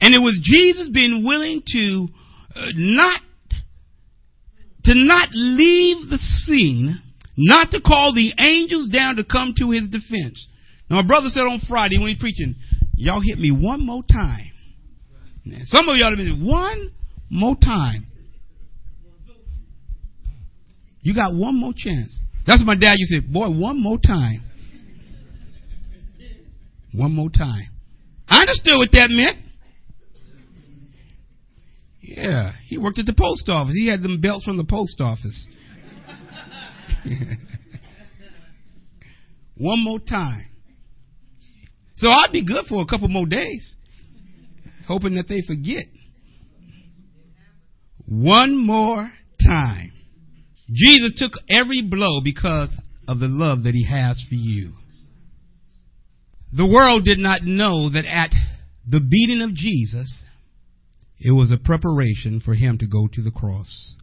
[0.00, 2.08] And it was Jesus being willing to
[2.54, 3.20] uh, not,
[4.84, 7.00] to not leave the scene,
[7.36, 10.48] not to call the angels down to come to his defense.
[10.90, 12.54] Now, my brother said on Friday when he's preaching,
[12.94, 14.50] y'all hit me one more time.
[15.64, 16.92] Some of y'all have been one
[17.30, 18.06] more time.
[21.00, 22.16] You got one more chance.
[22.46, 24.44] That's what my dad used to say, boy, one more time.
[26.92, 27.68] One more time.
[28.28, 29.38] I understood what that meant.
[32.16, 33.74] Yeah, he worked at the post office.
[33.74, 35.46] He had them belts from the post office.
[39.56, 40.46] One more time.
[41.96, 43.76] So I'd be good for a couple more days,
[44.88, 45.84] hoping that they forget.
[48.06, 49.92] One more time.
[50.70, 52.74] Jesus took every blow because
[53.06, 54.72] of the love that he has for you.
[56.52, 58.32] The world did not know that at
[58.86, 60.22] the beating of Jesus,
[61.24, 63.94] it was a preparation for him to go to the cross.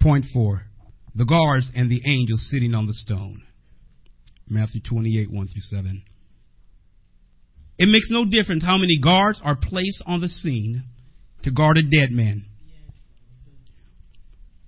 [0.00, 0.62] Point four
[1.14, 3.42] the guards and the angels sitting on the stone.
[4.48, 6.04] Matthew 28 1 through 7.
[7.76, 10.84] It makes no difference how many guards are placed on the scene
[11.42, 12.44] to guard a dead man.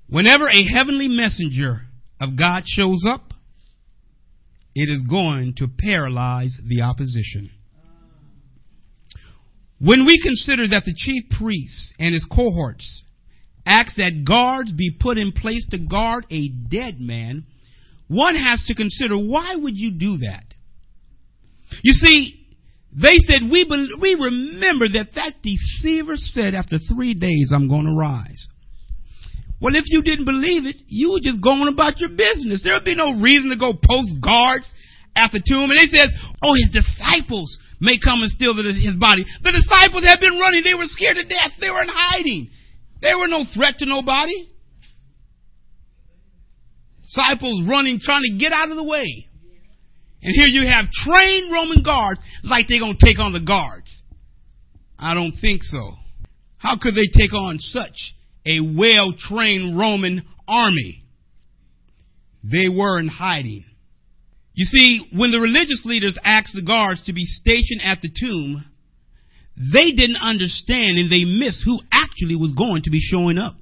[0.09, 1.83] Whenever a heavenly messenger
[2.21, 3.33] of God shows up,
[4.75, 7.51] it is going to paralyze the opposition.
[9.81, 13.03] When we consider that the chief priest and his cohorts
[13.65, 17.47] asked that guards be put in place to guard a dead man,
[18.07, 20.45] one has to consider why would you do that?
[21.83, 22.47] You see,
[22.93, 23.65] they said, we,
[24.01, 28.49] we remember that that deceiver said after three days I'm going to rise.
[29.61, 32.63] Well, if you didn't believe it, you were just going about your business.
[32.65, 34.73] There would be no reason to go post guards
[35.17, 35.71] at the tomb.
[35.71, 36.09] And they said,
[36.43, 39.25] oh, his disciples may come and steal his body.
[39.43, 40.63] The disciples had been running.
[40.65, 41.53] They were scared to death.
[41.61, 42.51] They were in hiding.
[43.01, 44.49] They were no threat to nobody.
[47.03, 49.27] Disciples running, trying to get out of the way.
[50.23, 54.03] And here you have trained Roman guards like they're going to take on the guards.
[54.99, 55.95] I don't think so.
[56.59, 57.97] How could they take on such
[58.47, 61.05] a well trained Roman army.
[62.43, 63.65] They were in hiding.
[64.53, 68.65] You see, when the religious leaders asked the guards to be stationed at the tomb,
[69.57, 73.55] they didn't understand and they missed who actually was going to be showing up.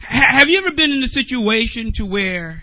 [0.00, 2.62] Have you ever been in a situation to where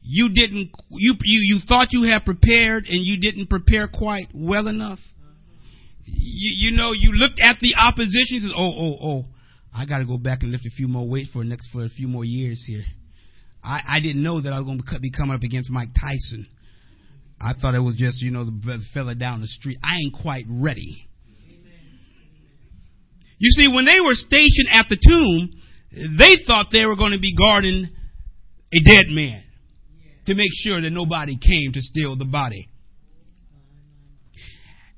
[0.00, 4.66] you didn't you you, you thought you had prepared and you didn't prepare quite well
[4.66, 4.98] enough?
[6.06, 8.36] you, you know, you looked at the opposition.
[8.36, 9.24] and says, "Oh, oh, oh,
[9.74, 11.88] I got to go back and lift a few more weights for next for a
[11.88, 12.84] few more years here."
[13.62, 16.46] I, I didn't know that I was going to be coming up against Mike Tyson.
[17.40, 19.78] I thought it was just you know the fella down the street.
[19.82, 21.08] I ain't quite ready.
[23.38, 25.50] You see, when they were stationed at the tomb,
[26.16, 27.90] they thought they were going to be guarding
[28.72, 29.42] a dead man
[30.26, 32.68] to make sure that nobody came to steal the body.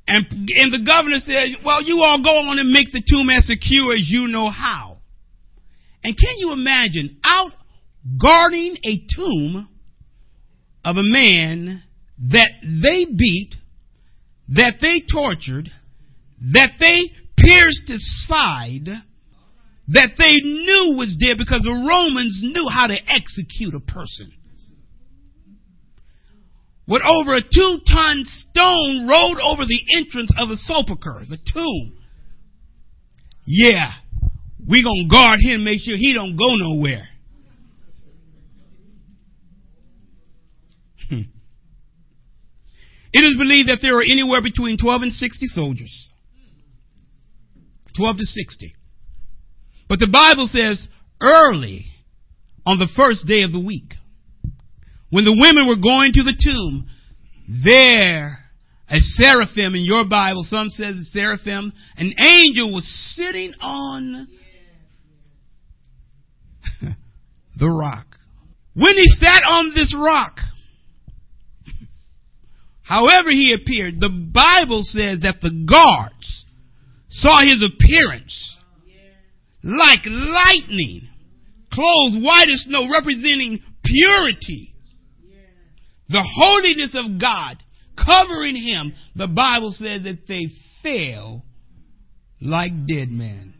[0.07, 3.47] And, and the governor said, well, you all go on and make the tomb as
[3.47, 4.99] secure as you know how.
[6.03, 7.53] And can you imagine out
[8.21, 9.69] guarding a tomb
[10.85, 11.83] of a man
[12.31, 13.55] that they beat,
[14.49, 15.71] that they tortured,
[16.53, 18.89] that they pierced his side,
[19.89, 24.33] that they knew was dead because the Romans knew how to execute a person
[26.87, 31.97] with over a two ton stone rolled over the entrance of the sepulchre, the tomb.
[33.47, 33.93] Yeah,
[34.67, 37.09] we gonna guard him, make sure he don't go nowhere.
[41.09, 41.21] Hmm.
[43.15, 46.11] It is believed that there are anywhere between 12 and 60 soldiers.
[47.97, 48.75] 12 to 60.
[49.89, 50.89] But the Bible says
[51.21, 51.85] early
[52.67, 53.95] on the first day of the week,
[55.11, 56.89] when the women were going to the tomb,
[57.65, 58.39] there,
[58.91, 64.27] a seraphim in your Bible, some says it's seraphim, an angel was sitting on
[67.57, 68.07] the rock.
[68.75, 70.41] When he sat on this rock,
[72.85, 76.47] however he appeared, the Bible says that the guards
[77.11, 78.59] saw his appearance
[79.63, 81.09] like lightning
[81.73, 84.75] clothes white as snow, representing purity.
[86.09, 87.63] The holiness of God
[87.97, 88.95] covering him.
[89.17, 90.49] The Bible says that they
[90.83, 91.45] fell
[92.41, 93.55] like dead men.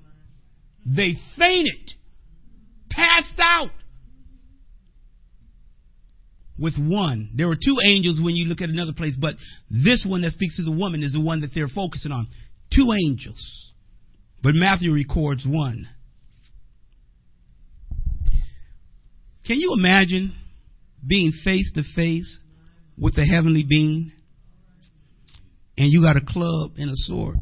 [0.87, 1.93] They fainted,
[2.91, 3.71] passed out.
[6.59, 7.31] With one.
[7.35, 9.35] There were two angels when you look at another place, but
[9.71, 12.29] this one that speaks to the woman is the one that they're focusing on.
[12.73, 13.73] Two angels.
[14.43, 15.89] But Matthew records one.
[19.47, 20.35] Can you imagine
[21.07, 22.39] being face to face
[22.97, 24.13] with the heavenly being
[25.77, 27.37] and you got a club and a sword?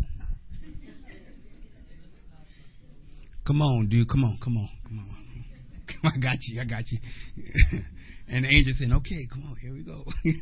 [3.46, 4.08] Come on, dude.
[4.08, 6.12] Come on, come on, come on.
[6.14, 6.60] I got you.
[6.60, 6.98] I got you.
[8.32, 10.04] and the angel saying, okay, come on, here we go.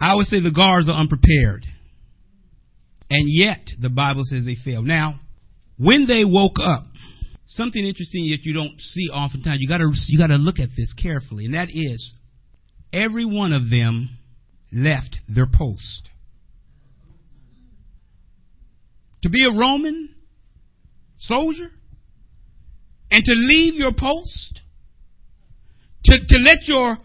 [0.00, 1.64] I would say the guards are unprepared.
[3.08, 4.84] And yet, the Bible says they failed.
[4.84, 5.20] Now,
[5.78, 6.86] when they woke up,
[7.46, 11.44] something interesting that you don't see oftentimes, you gotta, you gotta look at this carefully,
[11.44, 12.14] and that is,
[12.92, 14.08] every one of them
[14.72, 16.08] left their post.
[19.22, 20.14] To be a Roman
[21.18, 21.70] soldier
[23.10, 24.60] and to leave your post,
[26.04, 26.96] to, to let your,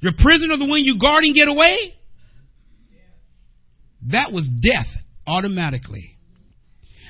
[0.00, 1.94] your prisoner, the one you guarding, get away,
[4.10, 4.88] that was death
[5.26, 6.16] automatically.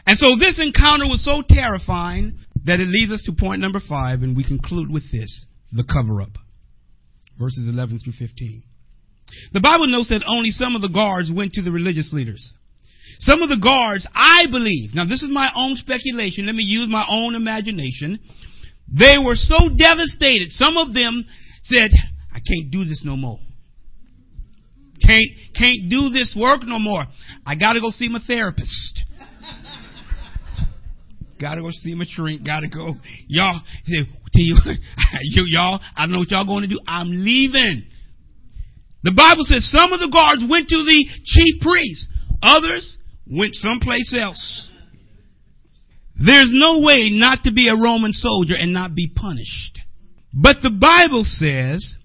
[0.07, 4.23] And so this encounter was so terrifying that it leads us to point number five,
[4.23, 6.37] and we conclude with this the cover up.
[7.39, 8.63] Verses 11 through 15.
[9.53, 12.55] The Bible notes that only some of the guards went to the religious leaders.
[13.21, 16.89] Some of the guards, I believe, now this is my own speculation, let me use
[16.89, 18.21] my own imagination.
[18.93, 21.25] They were so devastated, some of them
[21.63, 21.91] said,
[22.33, 23.39] I can't do this no more.
[25.05, 25.27] Can't,
[25.59, 27.05] can't do this work no more.
[27.45, 29.03] I gotta go see my therapist.
[31.41, 32.47] gotta go see my shrink.
[32.47, 32.95] Gotta go.
[33.27, 34.05] Y'all, you,
[34.35, 36.81] you, y'all, I don't know what y'all going to do.
[36.87, 37.85] I'm leaving.
[39.03, 42.07] The Bible says some of the guards went to the chief priest.
[42.43, 44.71] Others went someplace else.
[46.17, 49.79] There's no way not to be a Roman soldier and not be punished.
[50.33, 51.97] But the Bible says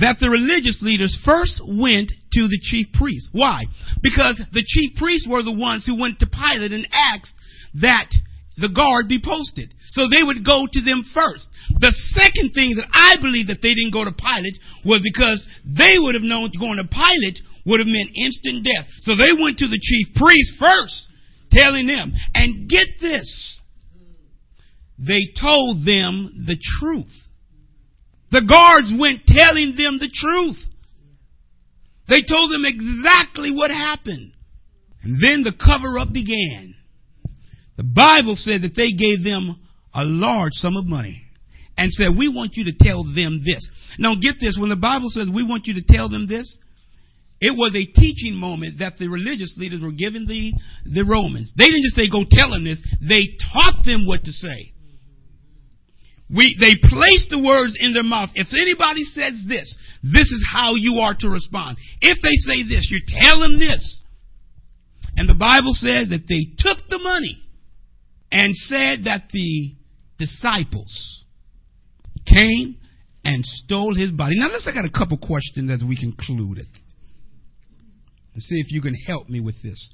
[0.00, 3.28] that the religious leaders first went to the chief priests.
[3.32, 3.64] Why?
[4.02, 7.34] Because the chief priests were the ones who went to Pilate and asked
[7.80, 8.10] that
[8.56, 9.74] the guard be posted.
[9.92, 11.46] So they would go to them first.
[11.78, 15.98] The second thing that I believe that they didn't go to Pilate was because they
[15.98, 18.90] would have known going to Pilate would have meant instant death.
[19.02, 21.06] So they went to the chief priest first,
[21.54, 23.58] telling them, and get this,
[24.98, 27.12] they told them the truth.
[28.30, 30.58] The guards went telling them the truth.
[32.08, 34.32] They told them exactly what happened.
[35.02, 36.74] And then the cover up began.
[37.76, 39.60] The Bible said that they gave them
[39.94, 41.22] a large sum of money
[41.76, 43.68] and said, We want you to tell them this.
[43.98, 46.58] Now, get this when the Bible says we want you to tell them this,
[47.40, 50.52] it was a teaching moment that the religious leaders were giving the,
[50.86, 51.52] the Romans.
[51.56, 54.72] They didn't just say, Go tell them this, they taught them what to say.
[56.34, 58.30] We, they placed the words in their mouth.
[58.34, 61.76] If anybody says this, this is how you are to respond.
[62.00, 64.00] If they say this, you tell them this.
[65.16, 67.38] And the Bible says that they took the money
[68.32, 69.74] and said that the
[70.18, 71.24] disciples
[72.26, 72.78] came
[73.24, 74.38] and stole his body.
[74.38, 76.66] Now let's look at a couple questions as we conclude it.
[78.34, 79.90] And see if you can help me with this.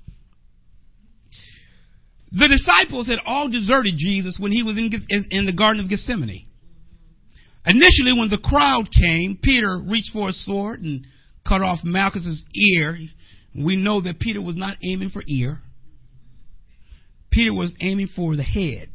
[2.32, 4.90] The disciples had all deserted Jesus when he was in,
[5.30, 6.46] in the Garden of Gethsemane.
[7.66, 11.06] Initially, when the crowd came, Peter reached for a sword and
[11.46, 12.96] cut off Malchus's ear.
[13.54, 15.60] We know that Peter was not aiming for ear.
[17.30, 18.88] Peter was aiming for the head.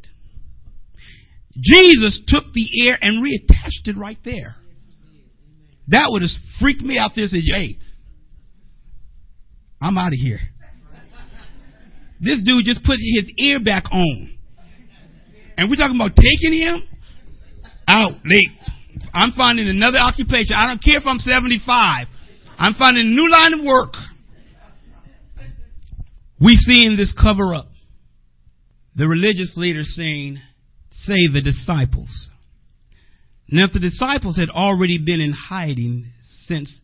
[1.58, 4.56] Jesus took the ear and reattached it right there.
[5.88, 6.30] That would have
[6.60, 7.78] freaked me out there said, hey,
[9.80, 10.38] I'm out of here.
[12.20, 14.38] This dude just put his ear back on.
[15.56, 16.82] And we're talking about taking him
[17.86, 18.50] out late.
[19.12, 20.56] I'm finding another occupation.
[20.56, 22.06] I don't care if I'm 75.
[22.58, 23.94] I'm finding a new line of work.
[26.40, 27.68] We see in this cover up
[28.94, 30.38] the religious leaders saying,
[30.90, 32.30] say the disciples.
[33.48, 36.06] Now, if the disciples had already been in hiding
[36.46, 36.80] since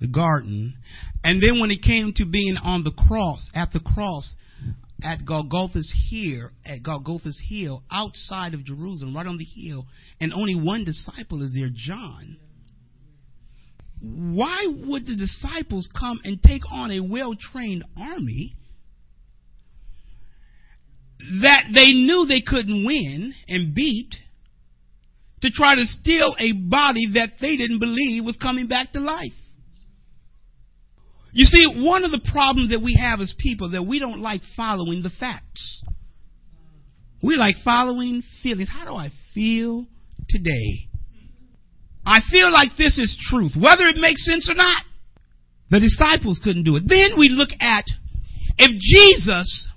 [0.00, 0.74] the garden,
[1.22, 4.34] and then when it came to being on the cross, at the cross,
[5.02, 9.86] at Golgotha's hill, at Golgotha's hill, outside of Jerusalem, right on the hill,
[10.20, 12.38] and only one disciple is there, John.
[14.00, 18.54] Why would the disciples come and take on a well trained army
[21.42, 24.14] that they knew they couldn't win and beat
[25.42, 29.32] to try to steal a body that they didn't believe was coming back to life.
[31.32, 34.42] You see, one of the problems that we have as people that we don't like
[34.56, 35.82] following the facts.
[37.22, 38.70] We like following feelings.
[38.72, 39.86] How do I feel
[40.28, 40.88] today?
[42.04, 44.82] I feel like this is truth, whether it makes sense or not.
[45.70, 46.82] The disciples couldn't do it.
[46.86, 47.84] Then we look at
[48.58, 49.68] if Jesus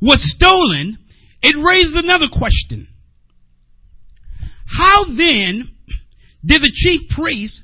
[0.00, 0.98] was stolen,
[1.40, 2.88] it raises another question.
[4.66, 5.70] How then
[6.44, 7.62] did the chief priest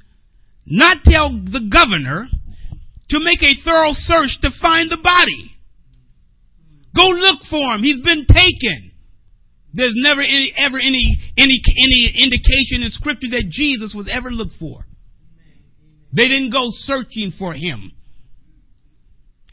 [0.65, 2.29] not tell the governor
[3.11, 5.53] to make a thorough search to find the body?
[6.95, 7.83] Go look for him.
[7.83, 8.93] He's been taken.
[9.73, 14.55] There's never any, ever any, any, any indication in scripture that Jesus was ever looked
[14.59, 14.85] for.
[16.13, 17.93] They didn't go searching for him.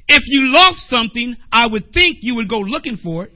[0.07, 3.31] If you lost something, I would think you would go looking for it.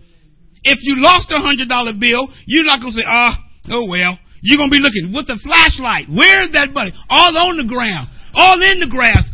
[0.64, 3.36] If you lost a hundred dollar bill, you're not gonna say, ah,
[3.72, 4.18] oh, well.
[4.42, 6.08] You're gonna be looking with a flashlight.
[6.08, 6.94] Where's that buddy?
[7.10, 8.08] All on the ground.
[8.34, 9.28] All in the grass.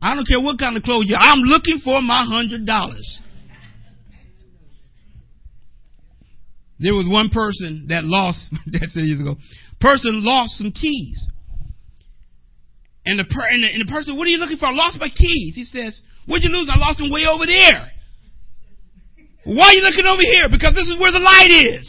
[0.00, 3.20] I don't care what kind of clothes you I'm looking for my hundred dollars.
[6.78, 9.36] There was one person that lost, that's years ago,
[9.80, 11.26] person lost some keys.
[13.04, 14.66] And the, per, and the, and the person, what are you looking for?
[14.66, 15.56] I lost my keys.
[15.56, 16.68] He says, where'd you lose?
[16.70, 17.90] I lost them way over there.
[19.44, 20.46] Why are you looking over here?
[20.50, 21.88] Because this is where the light is.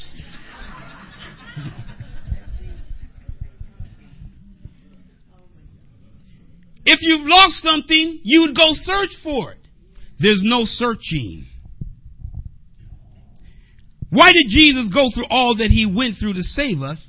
[6.89, 9.59] If you've lost something, you would go search for it.
[10.19, 11.45] There's no searching.
[14.09, 17.07] Why did Jesus go through all that he went through to save us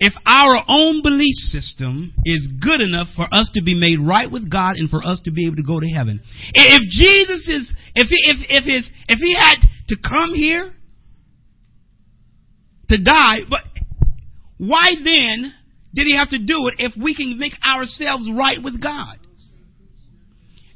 [0.00, 4.50] if our own belief system is good enough for us to be made right with
[4.50, 6.20] God and for us to be able to go to heaven.
[6.52, 10.72] If Jesus is, if he, if, if his, if he had to come here
[12.88, 13.60] to die, but
[14.58, 15.54] why then
[15.94, 19.18] did he have to do it if we can make ourselves right with God?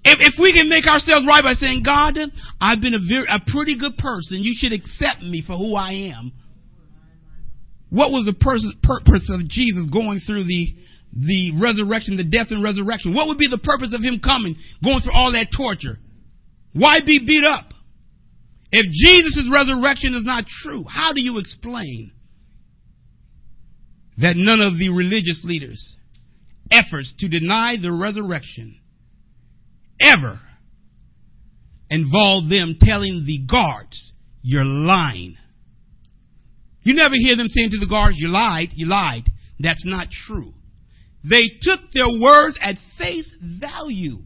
[0.05, 2.17] If, if we can make ourselves right by saying, God,
[2.61, 4.39] I've been a very, a pretty good person.
[4.43, 6.33] You should accept me for who I am.
[7.91, 10.75] What was the purpose of Jesus going through the,
[11.13, 13.15] the resurrection, the death and resurrection?
[13.15, 15.99] What would be the purpose of him coming, going through all that torture?
[16.73, 17.73] Why be beat up?
[18.71, 22.13] If Jesus' resurrection is not true, how do you explain
[24.19, 25.95] that none of the religious leaders'
[26.71, 28.79] efforts to deny the resurrection
[30.01, 30.41] ever
[31.91, 34.13] involved them telling the guards,
[34.43, 35.37] You're lying?
[36.83, 39.25] You never hear them saying to the guards, You lied, you lied.
[39.59, 40.55] That's not true.
[41.29, 44.19] They took their words at face value.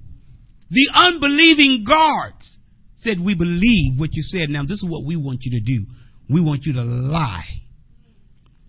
[0.71, 2.59] The unbelieving guards
[2.97, 4.51] said, We believe what you said.
[4.51, 5.87] Now, this is what we want you to do.
[6.29, 7.47] We want you to lie.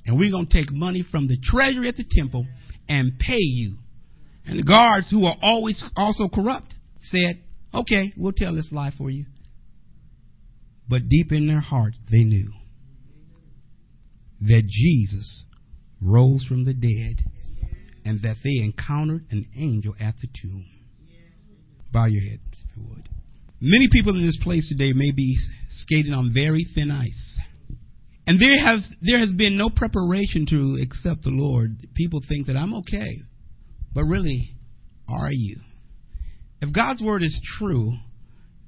[0.05, 2.45] And we're going to take money from the treasury at the temple
[2.89, 3.77] and pay you.
[4.45, 7.43] And the guards, who are always also corrupt, said,
[7.73, 9.25] Okay, we'll tell this lie for you.
[10.89, 12.51] But deep in their hearts, they knew
[14.41, 15.45] that Jesus
[16.01, 17.23] rose from the dead
[18.03, 20.65] and that they encountered an angel at the tomb.
[21.91, 23.07] Bow your head, if you would.
[23.61, 25.37] Many people in this place today may be
[25.69, 27.39] skating on very thin ice.
[28.27, 31.87] And there has there has been no preparation to accept the Lord.
[31.95, 33.17] People think that I'm okay.
[33.93, 34.55] But really,
[35.09, 35.57] are you?
[36.61, 37.93] If God's word is true,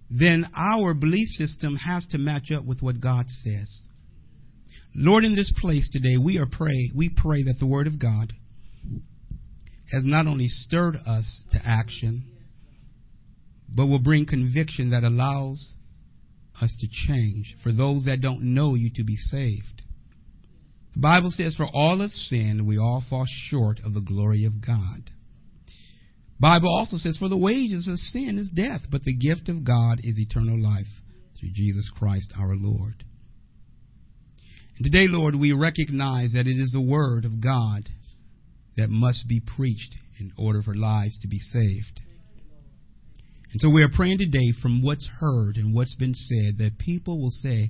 [0.09, 3.87] then our belief system has to match up with what God says.
[4.95, 8.33] Lord, in this place today, we are pray we pray that the Word of God
[9.91, 12.25] has not only stirred us to action,
[13.69, 15.73] but will bring conviction that allows
[16.61, 19.81] us to change for those that don't know you to be saved.
[20.93, 24.65] The Bible says, For all have sinned, we all fall short of the glory of
[24.65, 25.09] God.
[26.39, 30.01] Bible also says, For the wages of sin is death, but the gift of God
[30.03, 30.87] is eternal life
[31.39, 33.05] through Jesus Christ our Lord.
[34.77, 37.89] And today, Lord, we recognize that it is the Word of God
[38.75, 42.01] that must be preached in order for lives to be saved.
[43.53, 47.21] And so we are praying today from what's heard and what's been said that people
[47.21, 47.69] will say,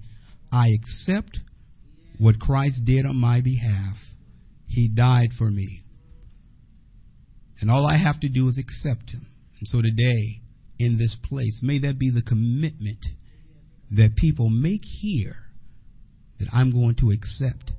[0.49, 1.39] I accept
[2.17, 3.97] what Christ did on my behalf.
[4.65, 5.83] He died for me.
[7.59, 9.27] And all I have to do is accept Him.
[9.59, 10.41] And so today,
[10.79, 13.05] in this place, may that be the commitment
[13.91, 15.35] that people make here
[16.39, 17.71] that I'm going to accept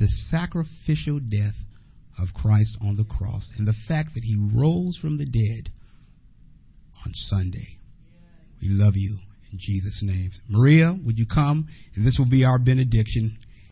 [0.00, 1.54] the sacrificial death
[2.18, 5.72] of Christ on the cross and the fact that he rose from the dead
[7.04, 7.78] on Sunday.
[8.60, 9.18] We love you
[9.50, 10.30] in Jesus' name.
[10.48, 11.68] Maria, would you come?
[11.94, 13.38] And this will be our benediction.